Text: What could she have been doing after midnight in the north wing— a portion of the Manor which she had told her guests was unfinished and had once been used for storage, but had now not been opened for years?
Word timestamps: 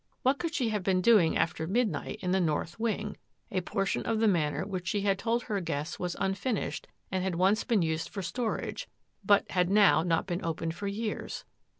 What 0.23 0.39
could 0.39 0.55
she 0.55 0.69
have 0.69 0.81
been 0.81 0.99
doing 0.99 1.37
after 1.37 1.67
midnight 1.67 2.17
in 2.23 2.31
the 2.31 2.39
north 2.39 2.79
wing— 2.79 3.17
a 3.51 3.61
portion 3.61 4.01
of 4.03 4.19
the 4.19 4.27
Manor 4.27 4.65
which 4.65 4.87
she 4.87 5.01
had 5.01 5.19
told 5.19 5.43
her 5.43 5.61
guests 5.61 5.99
was 5.99 6.15
unfinished 6.19 6.87
and 7.11 7.23
had 7.23 7.35
once 7.35 7.63
been 7.63 7.83
used 7.83 8.09
for 8.09 8.23
storage, 8.23 8.89
but 9.23 9.51
had 9.51 9.69
now 9.69 10.01
not 10.01 10.25
been 10.25 10.43
opened 10.43 10.73
for 10.73 10.87
years? 10.87 11.45